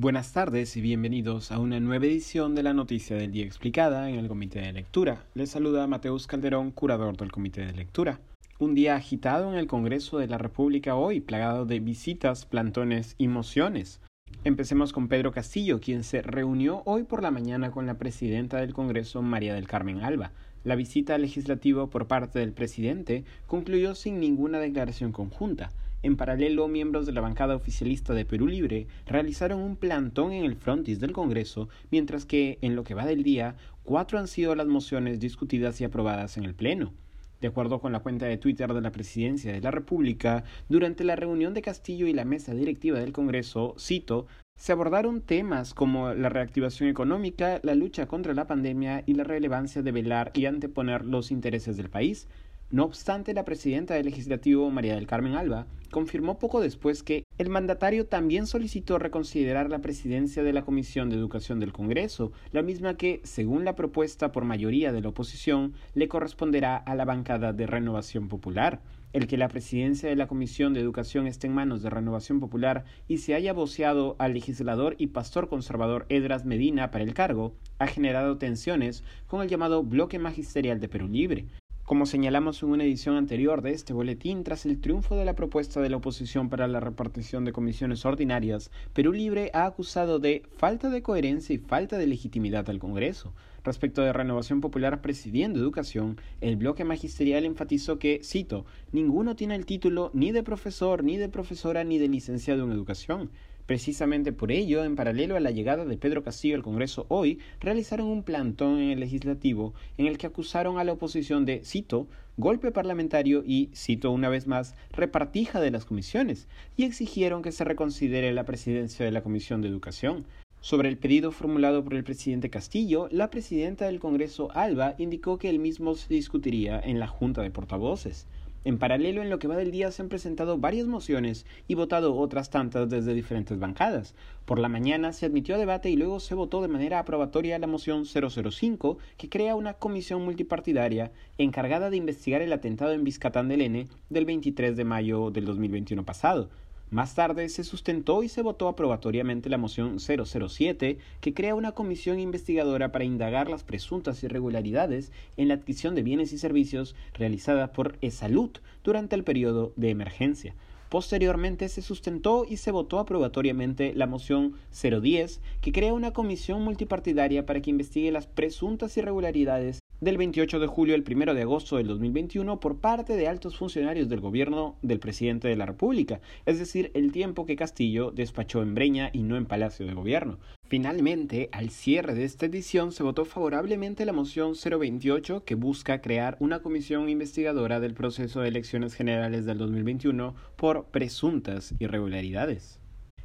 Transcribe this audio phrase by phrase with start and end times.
[0.00, 4.14] Buenas tardes y bienvenidos a una nueva edición de la Noticia del Día Explicada en
[4.14, 5.24] el Comité de Lectura.
[5.34, 8.20] Les saluda Mateus Calderón, curador del Comité de Lectura.
[8.60, 13.26] Un día agitado en el Congreso de la República hoy, plagado de visitas, plantones y
[13.26, 14.00] mociones.
[14.44, 18.74] Empecemos con Pedro Castillo, quien se reunió hoy por la mañana con la presidenta del
[18.74, 20.30] Congreso, María del Carmen Alba.
[20.62, 25.72] La visita legislativa por parte del presidente concluyó sin ninguna declaración conjunta.
[26.00, 30.54] En paralelo, miembros de la bancada oficialista de Perú Libre realizaron un plantón en el
[30.54, 34.68] frontis del Congreso, mientras que, en lo que va del día, cuatro han sido las
[34.68, 36.94] mociones discutidas y aprobadas en el Pleno.
[37.40, 41.16] De acuerdo con la cuenta de Twitter de la Presidencia de la República, durante la
[41.16, 44.26] reunión de Castillo y la mesa directiva del Congreso, cito,
[44.56, 49.82] se abordaron temas como la reactivación económica, la lucha contra la pandemia y la relevancia
[49.82, 52.28] de velar y anteponer los intereses del país,
[52.70, 57.48] no obstante, la presidenta del legislativo, María del Carmen Alba, confirmó poco después que el
[57.48, 62.98] mandatario también solicitó reconsiderar la presidencia de la Comisión de Educación del Congreso, la misma
[62.98, 67.66] que, según la propuesta por mayoría de la oposición, le corresponderá a la bancada de
[67.66, 68.82] Renovación Popular.
[69.14, 72.84] El que la presidencia de la Comisión de Educación esté en manos de Renovación Popular
[73.06, 77.86] y se haya voceado al legislador y pastor conservador Edras Medina para el cargo ha
[77.86, 81.46] generado tensiones con el llamado bloque magisterial de Perú Libre.
[81.88, 85.80] Como señalamos en una edición anterior de este boletín, tras el triunfo de la propuesta
[85.80, 90.90] de la oposición para la repartición de comisiones ordinarias, Perú Libre ha acusado de falta
[90.90, 93.32] de coherencia y falta de legitimidad al Congreso.
[93.64, 99.64] Respecto de Renovación Popular presidiendo educación, el bloque magisterial enfatizó que, cito, ninguno tiene el
[99.64, 103.30] título ni de profesor, ni de profesora, ni de licenciado en educación.
[103.68, 108.06] Precisamente por ello, en paralelo a la llegada de Pedro Castillo al Congreso hoy, realizaron
[108.06, 112.08] un plantón en el legislativo en el que acusaron a la oposición de, cito,
[112.38, 117.64] golpe parlamentario y, cito una vez más, repartija de las comisiones, y exigieron que se
[117.64, 120.24] reconsidere la presidencia de la Comisión de Educación.
[120.62, 125.50] Sobre el pedido formulado por el presidente Castillo, la presidenta del Congreso, Alba, indicó que
[125.50, 128.26] el mismo se discutiría en la Junta de Portavoces.
[128.68, 132.14] En paralelo, en lo que va del día se han presentado varias mociones y votado
[132.14, 134.14] otras tantas desde diferentes bancadas.
[134.44, 137.66] Por la mañana se admitió a debate y luego se votó de manera aprobatoria la
[137.66, 143.62] moción 005 que crea una comisión multipartidaria encargada de investigar el atentado en Vizcatán del
[143.62, 146.50] N del 23 de mayo del 2021 pasado.
[146.90, 152.18] Más tarde se sustentó y se votó aprobatoriamente la moción 007 que crea una comisión
[152.18, 157.98] investigadora para indagar las presuntas irregularidades en la adquisición de bienes y servicios realizadas por
[158.00, 158.52] ESALUD
[158.84, 160.54] durante el periodo de emergencia.
[160.88, 167.44] Posteriormente se sustentó y se votó aprobatoriamente la moción 010 que crea una comisión multipartidaria
[167.44, 171.88] para que investigue las presuntas irregularidades del 28 de julio al 1 de agosto del
[171.88, 176.90] 2021 por parte de altos funcionarios del gobierno del presidente de la República, es decir,
[176.94, 180.38] el tiempo que Castillo despachó en Breña y no en Palacio de Gobierno.
[180.68, 186.36] Finalmente, al cierre de esta edición se votó favorablemente la moción 028 que busca crear
[186.40, 192.80] una comisión investigadora del proceso de elecciones generales del 2021 por presuntas irregularidades.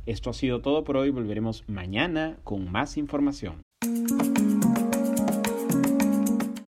[0.05, 3.61] Esto ha sido todo por hoy, volveremos mañana con más información.